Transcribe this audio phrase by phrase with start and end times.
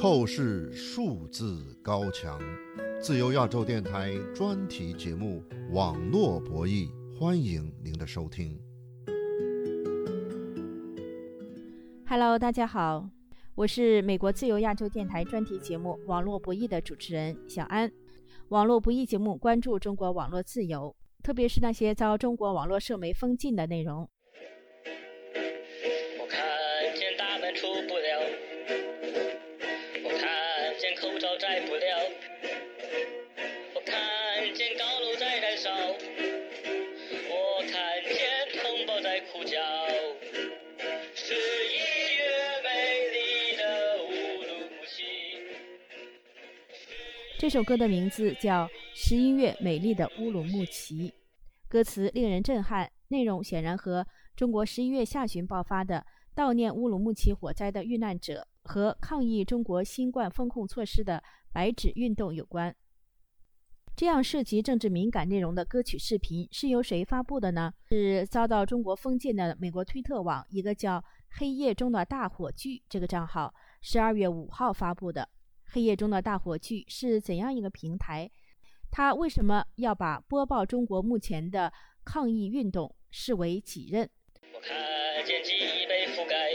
[0.00, 2.40] 透视数字高墙，
[3.02, 5.44] 自由亚洲电台专题节目
[5.74, 6.88] 《网络博弈》，
[7.18, 8.58] 欢迎您的收听。
[12.06, 13.10] Hello，大家好，
[13.54, 17.92] 我是美国自由亚洲电台专题节目《网络博弈》的主持人小安。
[18.48, 24.08] 网络博弈节目关注中国网络自由，特别是那些遭中国网络社媒封禁的内容。
[25.34, 26.40] 我看
[26.96, 28.49] 见大门出不了，
[47.50, 48.64] 这首歌的名字叫
[48.94, 51.08] 《十一月美丽的乌鲁木齐》，
[51.68, 61.20] 歌词令人震撼，内容显然和中国十一月下旬爆发的悼念乌鲁木齐火灾的遇难者和抗议中国新冠风控措施的
[61.52, 62.72] 白纸运动有关。
[63.96, 67.72] 这样涉及政治敏感内容的歌曲视频是由谁发布的呢？
[67.88, 71.04] 是遭到中国封禁的美国推特网一个叫
[71.36, 75.28] “黑夜中的大火炬”这个账号十二月五号发布的。
[75.72, 78.28] 黑夜中的大火炬是怎样一个平台？
[78.90, 81.72] 他为什么要把播报中国目前的
[82.04, 84.10] 抗疫运动视为己任？
[84.52, 86.52] 我看见记忆被覆盖，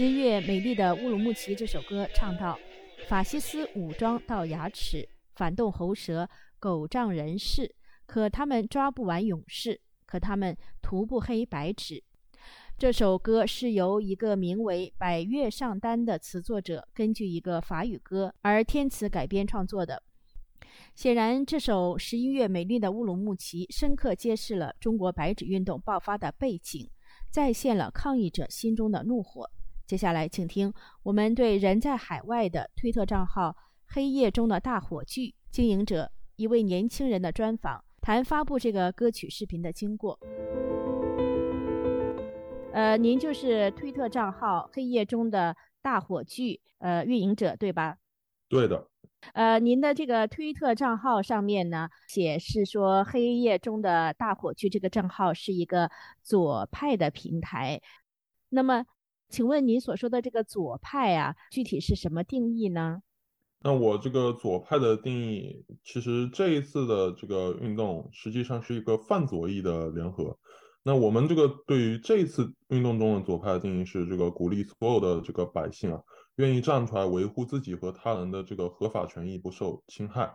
[0.00, 2.58] 十一月美丽的乌鲁木齐这首歌唱道
[3.06, 6.26] ：“法西斯武装到牙齿，反动喉舌，
[6.58, 7.74] 狗仗人势。
[8.06, 12.02] 可他们抓不完勇士，可他们涂不黑白纸。”
[12.78, 20.02] 这首歌是由一个名为百越上丹的词作者根据一个法语歌而填词改编创作的。
[20.94, 26.88] 显然，这首《十一月美丽的乌鲁木齐》深刻揭示了中国白纸运动爆发的背景，
[27.30, 29.50] 再现了抗议者心中的怒火。
[29.90, 33.56] 接下来，请听我们对人在海外的推特账号
[33.90, 40.16] “黑夜中的大火炬”经营者一位年轻人的专访，谈发布这个歌曲视频的经过。
[42.72, 47.96] 呃，您就是推特账号“黑夜中的大火炬”呃运营者对吧？
[48.48, 48.86] 对的，
[49.32, 55.90] 呃，您的这个推特账号上面呢，写是说“黑夜中的大火炬”这个账号是一个
[56.22, 57.80] 左派的平台。
[58.50, 58.84] 那么，
[59.30, 63.00] 请问您所说的这个左派啊，具体是什么定义呢？
[63.62, 70.36] 那我这个左派的定义，其实这一次的这个运动实际上是一个泛左翼的联合。
[70.82, 76.02] 那我们这个对于这一次运动中的左派的定义是，这个鼓励所有的这个百姓啊，
[76.36, 80.32] 愿意站出来维护自己和他人的这个合法权益不受侵害。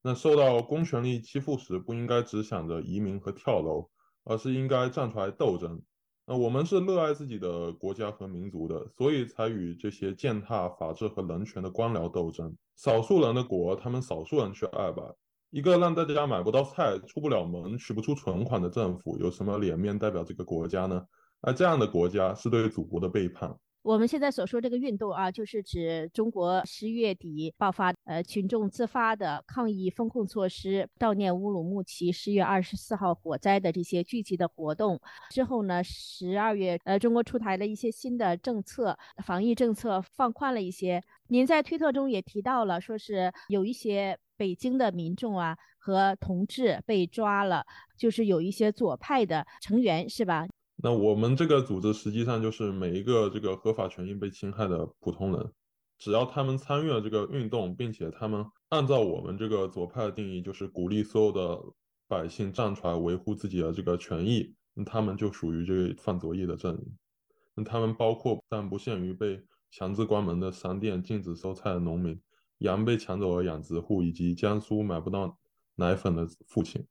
[0.00, 3.90] 那受到公权力欺负时，不应该只想着移民和跳楼，
[4.24, 5.82] 而是应该站出来斗争。
[6.30, 12.54] 那我们是热爱自己的国家和民族的，所以才与这些践踏法治和人权的官僚斗争。
[12.76, 15.10] 少数人的国，他们少数人去爱吧。
[15.48, 21.02] 一个让大家买不到菜、出不了门、取不出存款的政府，有什么脸面代表这个国家呢？
[21.40, 23.56] 而这样的国家是对祖国的背叛。
[23.88, 35.00] 我们现在所说这个运动啊，就是指中国十月底爆发，呃，群众自发的抗议风控措施、悼念乌鲁木齐十月二十四号火灾的这些聚集的活动。
[35.30, 38.94] 之后呢，十二月，呃，中国出台了一些新的政策，
[39.24, 41.02] 防疫政策放宽了一些。
[41.28, 47.64] 您在推特中也提到了，说是有一些北京的民众啊和同志被抓了，
[47.96, 50.46] 就是有一些左派的成员，是吧？
[50.80, 55.52] 那我们这个组织实际上就是每一个这个合法权益被侵害的普通人，
[55.98, 61.60] 只要他们参与了这个运动，并且他们按照我们这个左派的定义，就是鼓励所有的
[62.06, 66.96] 百姓站出来维护自己的这个权益，那他们就属于这个犯左翼的阵营。
[67.56, 69.42] 那他们包括但不限于被
[69.72, 72.20] 强制关门的商店、禁止收菜的农民、
[72.58, 75.36] 羊被抢走的养殖户，以及江苏买不到
[75.74, 76.86] 奶粉的父亲。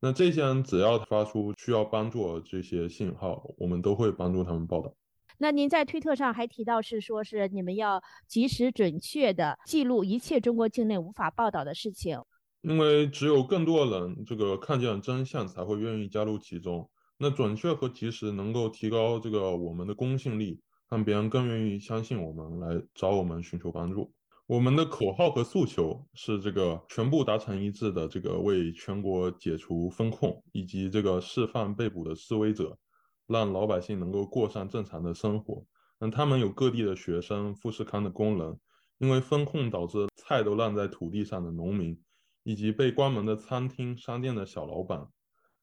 [0.00, 4.94] 那这些人只要发出需要帮助的这些信号，我们都会帮助他们报道。
[5.38, 12.20] 那您在推特上还提到是说是你们要及时准确的记录一切中国境内无法报道的事情，
[12.62, 16.88] 因为只有更多人这个看见了真相，才会愿意加入其中。
[17.18, 24.12] 那准确和及时能够提高这个我们的公信力，让别人更愿意相信我们，来找我们寻求帮助。
[24.48, 32.78] 我们的口号和诉求是这个全部达成一致的，这个为全国解除风控以及这个释放被捕的示威者，
[33.26, 35.62] 让老百姓能够过上正常的生活。
[35.98, 38.58] 那，他们有各地的学生、富士康的工人，
[38.96, 42.00] 因为风控导致菜都烂在土地上的农民，
[42.42, 45.08] 以及被关门的餐厅、商店的小老板。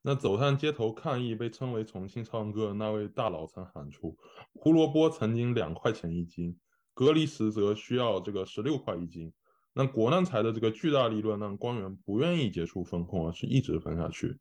[0.04, 4.16] 那走上街头抗议，被称为重庆唱歌那位大佬曾喊出
[4.54, 6.60] ：“胡萝卜曾经两块钱一斤，
[6.96, 9.32] 隔离时则需要这个十六块一斤。”
[9.78, 14.38] 那国难财的这个巨大利润让官员不愿意结束风控，而是一直分下去。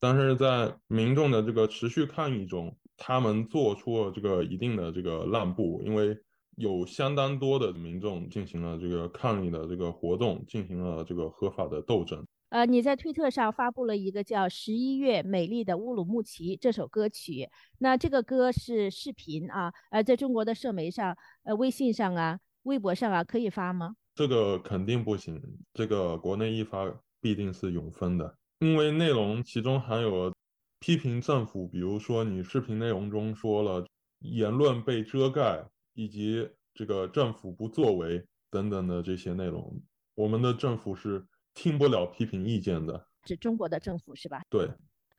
[0.00, 6.16] 但是在民众的这个持续抗议中，他们做出了这个一定的这个让步，因为
[6.56, 12.26] 有相当多的民众进行了这个抗议的这个活动，进行了这个合法的斗争。
[12.50, 17.48] 呃，你在推特上发布了一个叫《十一月美丽的乌鲁木齐》这首歌曲，
[17.78, 23.94] 那这个歌是视频啊，呃，在中国的社媒上，呃，微信上啊，微博上啊，可以发吗？
[24.16, 25.40] 这个肯定不行，
[25.72, 30.34] 这个国内一发必定是永分的，因为内容其中含有
[30.80, 33.86] 批评政府，比如说你视频内容中说了
[34.18, 35.64] 言论被遮盖，
[35.94, 39.80] 以及这个政府不作为等等的这些内容，
[40.16, 41.24] 我们的政府是。
[41.54, 44.42] 听不了批评意见的，指中国的政府是吧？
[44.50, 44.68] 对。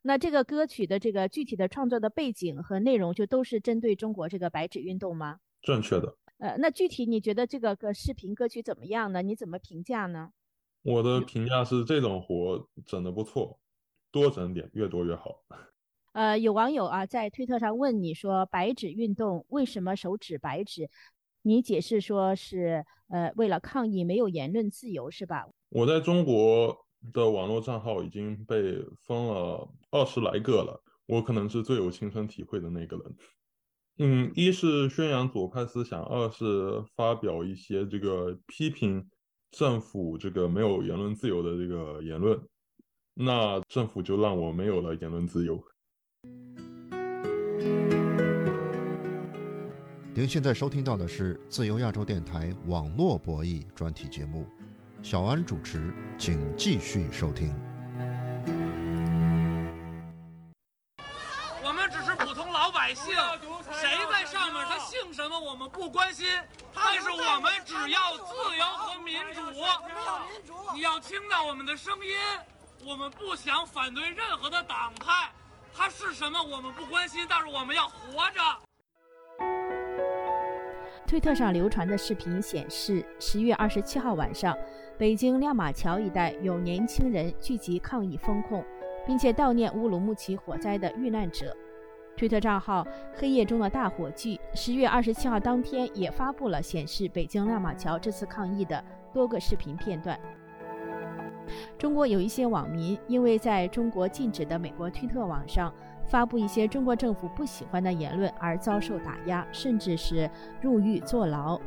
[0.04, 5.38] 那这个歌曲的这个具体的创作的背景和内容，就都是针对中国这个白纸运动吗？
[5.62, 6.18] 正确的。
[6.39, 9.22] 呃，那具体你觉得这个个视频歌曲怎么样呢？
[9.22, 10.31] 你怎么评价呢？
[10.81, 13.60] 我的评价是这种活整的不错，
[14.12, 15.44] 多整点，越多越好。
[16.13, 20.89] 呃，有网友啊在推特上问你说，白纸运动为什么手指白纸？
[21.43, 25.45] 你解释说是呃为了抗议没有言论自由是吧？
[25.69, 26.77] 我在中国
[27.13, 33.15] 的网络账号已经被封了二十来个了，我可能是最有亲身体会的那个人。
[33.97, 39.09] 嗯，一是宣扬左派思想，二是发表一些这个批评
[39.51, 42.39] 政府这个没有言论自由的这个言论，
[43.13, 45.61] 那政府就让我没有了言论自由。
[50.13, 54.45] 您现在收听到的是自由亚洲电台网络博弈专题节目。
[55.01, 57.55] 小安主持，请继续收听。
[61.63, 63.15] 我们只是普通老百姓，
[63.71, 66.27] 谁在上面，他姓什么，我们不关心。
[66.73, 69.41] 但是我们只要自由和民主。
[70.73, 72.17] 你要听到我们的声音，
[72.85, 75.31] 我们不想反对任何的党派，
[75.73, 78.41] 他是什么我们不关心，但是我们要活着。
[81.11, 84.57] 推特上流传的视频显示，十月二十七号晚上。
[84.97, 88.63] 北京亮马桥一带有年轻人聚集抗议风控，
[89.05, 91.53] 并且悼念乌鲁木齐火灾的遇难者。
[92.15, 98.81] 推特账号“黑夜中的大火炬”十月二十七号当天也发布了显示北京亮马桥这次抗议的
[99.13, 100.17] 多个视频片段。
[101.77, 105.74] 中国有一些网民因为在中国禁止的美国推特网上
[106.06, 110.30] 发布一些中国政府不喜欢的言论而遭受打压，甚至是
[110.62, 111.59] 入狱坐牢。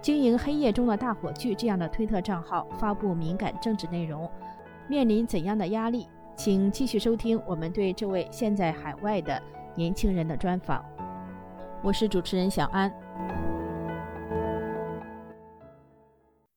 [0.00, 4.30] 经营黑夜中的大火炬这样的推特账号发布敏感政治内容，
[4.88, 6.08] 面临怎样的压力？
[6.36, 9.42] 请继续收听我们对这位现在海外的
[9.74, 10.84] 年轻人的专访。
[11.82, 12.92] 我是主持人小安。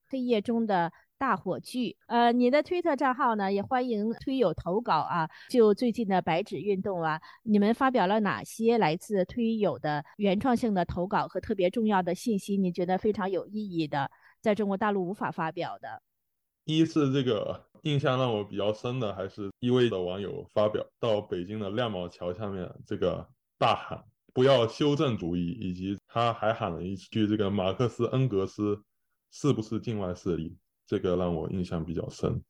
[0.08, 0.92] 黑夜中的。
[1.22, 5.30] 大火炬，呃，你的推特账号呢也欢迎推友投稿啊。
[5.48, 12.56] 就最近的白纸运动啊，你们发表了哪些来自推友的原创性的投稿和特别重要的信息？
[12.56, 14.10] 你觉得非常有意义的，
[14.40, 16.02] 在中国大陆无法发表的？
[16.64, 23.24] 一是这个印象让我比较深的，还是一位的网友发表到北京的亮马桥下面这个
[23.56, 24.02] 大喊
[24.34, 28.82] “不要修正主义”，以及他还喊了一句“这个马克思恩格斯
[29.30, 30.56] 是不是境外势力”。
[30.92, 32.44] 这个让我印象比较深，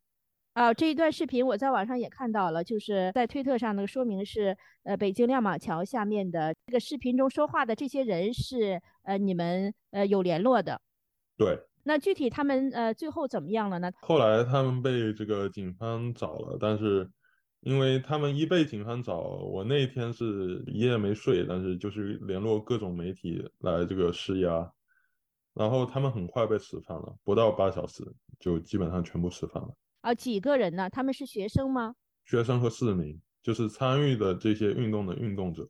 [0.54, 10.80] 啊，这一段视频我在网上也看到了，就是在推特上那个说明是，呃，北京亮马桥下面的这个视频中说话的这些人是，呃，你们呃有联络的，
[11.38, 13.92] 对，那具体他们呃最后怎么样了呢？
[14.00, 17.08] 后来他们被这个警方找了，但是
[17.60, 24.72] 因为他们一被警方找，我那一天是一夜没睡，但是就是联络各种媒体来这个施压。
[25.54, 28.02] 然后他们很快被释放了，不到八小时
[28.42, 29.72] 就基本上全部释放了。
[30.00, 30.90] 啊，几个人呢？
[30.90, 31.94] 他们是学生吗？
[32.24, 35.68] 学生和市民，就是参与的这些运动的运动者。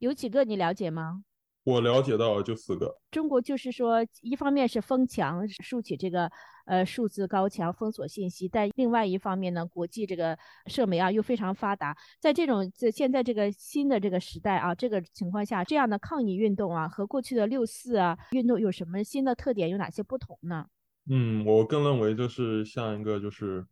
[0.00, 1.24] 有几个你了解吗？
[1.64, 2.94] 我了解到就四个。
[3.10, 6.30] 中国就是说，一方面是封墙，竖起这个
[6.66, 11.96] 呃数字高墙封锁信息，但另外一方面呢，国际这个社媒啊又非常发达。
[12.18, 19.68] 在这种在现在这个新的这个时代啊，这个情况下，这样的抗议运动啊，和过去的六四啊运动有什么新的特点？
[19.68, 20.66] 有哪些不同呢？
[21.08, 23.66] 嗯，我更认为就是像一个就是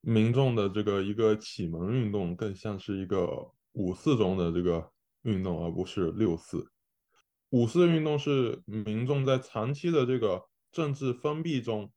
[0.00, 4.90] 民众的这个一个启蒙运动，更像是一个五四中的这个
[5.22, 6.70] 运动，而不是六四。
[7.50, 11.92] 五四运动是民众在长期的这个政治封闭中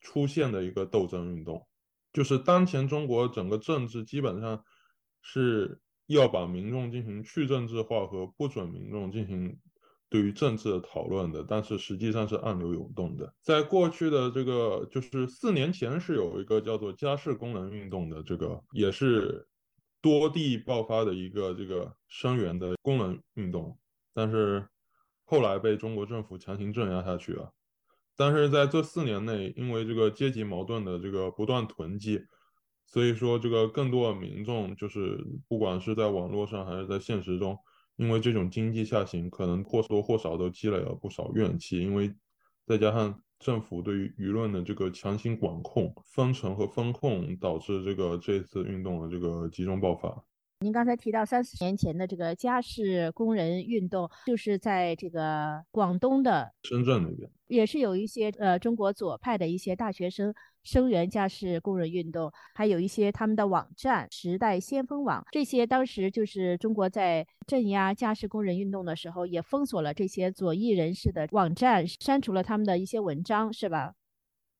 [0.00, 1.66] 出现的一个斗争运动，
[2.12, 4.64] 就是当前中国整个政治基本上
[5.20, 9.58] 是要把民众进行去政治化和不准民众进行
[10.10, 13.34] 对于政治的讨论的，但是实际上是暗流涌动的。
[13.42, 19.46] 在过去的这个就是四年前是有一个叫做家事功能运动的，这个也是
[20.00, 23.78] 多地爆发的一个这个声援的功能运动。
[24.14, 24.66] 但是
[25.24, 27.52] 后来被中国政府强行镇压下去了。
[28.16, 32.20] 但是在这四年内，因为这个阶级矛盾的这个不断囤积，
[32.86, 37.56] 所以说这个更多的民众就是不管是在网络上还是在现实中，
[37.98, 41.80] 因为这种经济下行，可能或多或少都积累了不少怨气。
[41.80, 42.14] 因为
[42.64, 50.24] 再加上政府对于舆论的这个强行管控、封城和封控，导致这个这次运动的这个集中爆发。
[50.60, 60.34] 您刚才提到三四年前的这个家事工人运动，就是在这个广东的深圳那边，也是有一些呃中国左派的一些大学生
[60.64, 73.94] 声援家事工人运动，还有一些他们的网站时代先锋网，这些当时就是中国在镇压家事工人运动的时候，也封锁了这些左翼人士的网站，删除了他们的一些文章，是吧？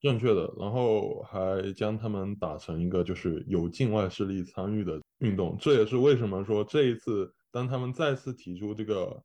[0.01, 9.23] 正确的，然后还将他们打成一个就是有境外势力参与的运动，这也是为什么说这一次当他们再次提出这个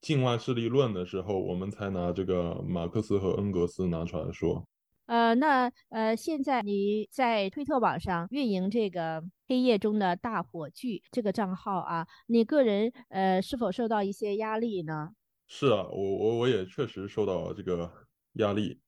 [0.00, 4.64] 境外势力论的时候，我们才拿这个马克思和恩格斯拿出来说。
[5.06, 15.10] 呃，那呃，现在你在推特网上运营这个黑夜中的大火炬这个账号啊，你个人呃是否受到一些压力呢？
[15.46, 17.90] 是啊，我我我也确实受到这个
[18.34, 18.80] 压力。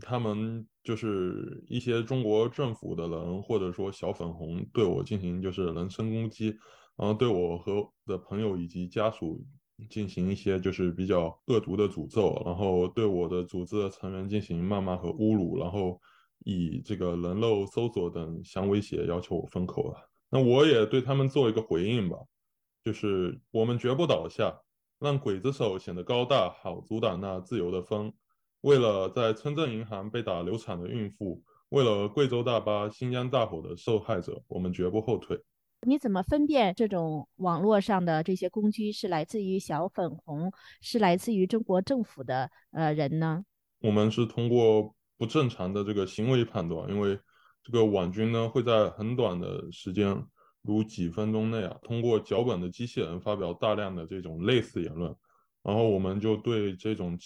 [0.00, 6.48] 他们就是一些中国政府的人，或者说小粉红，对我进行就是人身攻击，
[6.94, 9.42] 然后对我和的朋友以及家属
[9.88, 15.98] 进行一些就是比较恶毒的诅咒，然后对我的组织的成员进行谩骂和侮辱，然后
[16.44, 20.10] 以这个人肉搜索等相威胁，要求我封口了。
[20.28, 22.18] 那我也对他们做一个回应吧，
[22.84, 24.60] 就是我们绝不倒下，
[25.00, 28.12] 让刽子手显得高大，好阻挡那自由的风。
[28.64, 35.38] 为了在村镇银行被打流产的孕妇，为了贵州大巴、新疆大火的受害者，我们绝不后退。
[35.86, 43.44] 你怎么分辨这种网络上的这些攻击是来自于小粉红，是来自于中国政府的呃人呢？
[43.80, 47.20] 我们是通过不正常的这个行为判断，因为
[47.62, 50.24] 这个网军呢会在很短的时间，
[50.62, 55.14] 如几分钟内啊，通过脚本的机器人发表大量的这种类似言论，
[55.62, 57.18] 然后我们就对这种。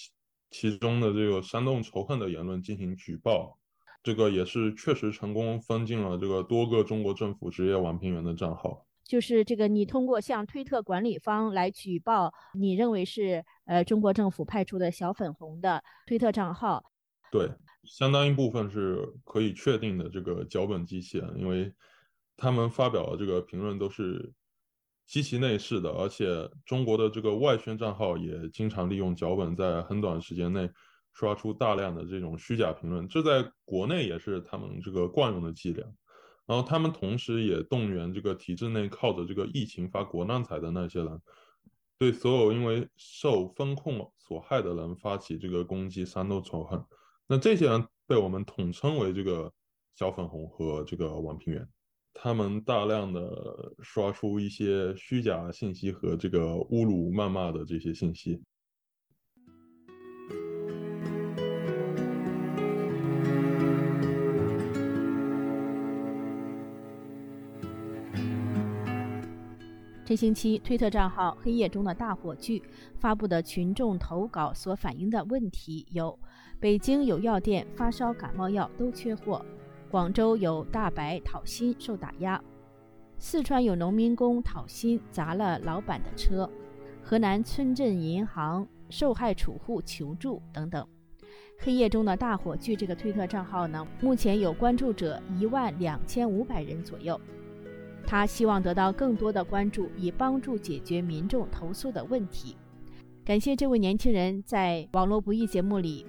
[0.51, 3.59] 其中的这个煽动仇恨的言论进行举报，
[4.03, 8.87] 这个也是确实成功封禁了这个多个中国政府职业网评员的账号。
[9.05, 16.83] 就是这个，你通过向推特管理方来举报，你认为是呃中国政府派出的小粉红的推特账号？
[17.31, 17.51] 对，
[17.85, 21.73] 相当一部分是可以确定的这个脚本机器人，因为
[22.37, 24.33] 他们发表的这个评论都是。
[25.09, 30.71] 极其内饰的，而且中国的这个外宣账号也经常利用脚本，在很短时间内
[31.15, 35.85] 刷出大量的这种虚假评论，这在国内也是他们这个惯用的伎俩。
[36.47, 41.21] 然后他们同时也动员这个体制内靠着这个疫情发国难财的那些人，
[41.99, 46.85] 对所有因为受风控所害的人发起这个攻击、煽动仇恨。
[47.27, 49.53] 那这些人被我们统称为这个
[49.95, 51.67] 小粉红和这个网评员。
[52.15, 58.43] 他们大量的刷出一些虚假信息和这个侮辱、谩骂的这些信息。
[70.05, 72.63] 这星期，推特账号“黑夜中的大火炬”
[72.99, 76.19] 发布的群众投稿所反映的问题有：
[76.59, 79.45] 北京有药店发烧感冒药都缺货。
[79.91, 82.43] 广州有大白讨薪受打压，
[83.17, 86.49] 四川有农民工讨薪砸了老板的车，
[87.03, 90.87] 河南村镇银行受害储户求助等等。
[91.59, 97.19] 黑夜中的大火炬这个推特账号呢，目前有关注者一万两千五百人左右。
[98.07, 102.57] 他希望得到更多的关注，以帮助解决民众投诉的问题。
[103.25, 106.07] 感谢这位年轻人在网络不易节目里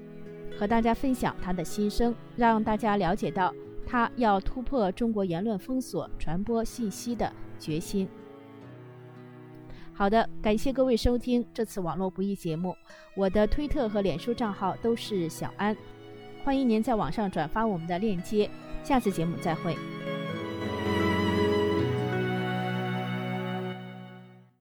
[0.58, 3.54] 和大家分享他的心声，让大家了解到。
[3.90, 8.08] 他要突破中国言论封锁、传播信息的决心。
[9.92, 12.76] 好的，感谢各位收听这次网络不易节目。
[13.16, 15.76] 我的推特和脸书账号都是小安，
[16.44, 18.50] 欢迎您在网上转发我们的链接。
[18.84, 19.76] 下次节目再会。